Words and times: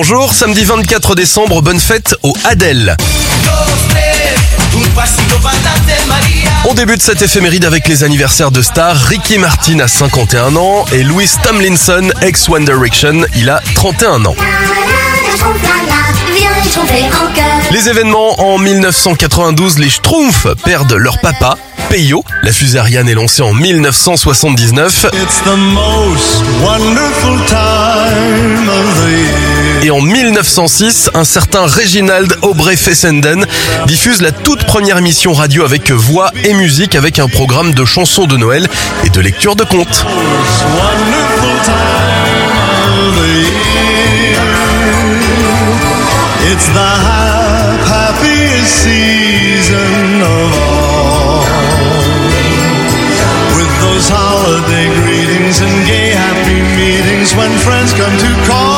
Bonjour, 0.00 0.32
samedi 0.32 0.62
24 0.62 1.16
décembre, 1.16 1.60
bonne 1.60 1.80
fête 1.80 2.14
au 2.22 2.32
Adèle. 2.44 2.96
On 6.66 6.74
débute 6.74 7.02
cette 7.02 7.20
éphéméride 7.20 7.64
avec 7.64 7.88
les 7.88 8.04
anniversaires 8.04 8.52
de 8.52 8.62
stars. 8.62 8.94
Ricky 8.94 9.38
Martin 9.38 9.80
a 9.80 9.88
51 9.88 10.54
ans 10.54 10.84
et 10.92 11.02
Louis 11.02 11.28
Tomlinson, 11.42 12.12
ex 12.22 12.48
One 12.48 12.64
Direction, 12.64 13.22
il 13.34 13.50
a 13.50 13.60
31 13.74 14.24
ans. 14.26 14.36
Les 17.72 17.88
événements 17.88 18.40
en 18.40 18.58
1992, 18.58 19.80
les 19.80 19.90
Schtroumpfs 19.90 20.46
perdent 20.64 20.92
leur 20.92 21.18
papa, 21.18 21.58
Peyo. 21.88 22.22
La 22.44 22.52
fusée 22.52 22.78
Ariane 22.78 23.08
est 23.08 23.14
lancée 23.14 23.42
en 23.42 23.52
1979. 23.52 25.06
It's 25.12 25.40
the 25.42 25.56
most 25.56 26.44
wonderful 26.62 27.36
time 27.48 28.37
1906, 30.38 31.10
un 31.14 31.24
certain 31.24 31.62
Reginald 31.66 32.32
Aubrey 32.42 32.76
Fessenden 32.76 33.44
diffuse 33.88 34.22
la 34.22 34.30
toute 34.30 34.64
première 34.66 34.96
émission 34.96 35.32
radio 35.32 35.64
avec 35.64 35.90
voix 35.90 36.30
et 36.44 36.54
musique 36.54 36.94
avec 36.94 37.18
un 37.18 37.26
programme 37.26 37.74
de 37.74 37.84
chansons 37.84 38.26
de 38.26 38.36
Noël 38.36 38.68
et 39.04 39.10
de 39.10 39.20
lecture 39.20 39.56
de 39.56 39.64
contes. 39.64 40.04
When 57.36 57.56
friends 57.58 57.92
come 57.92 58.16
to 58.16 58.46
call. 58.48 58.77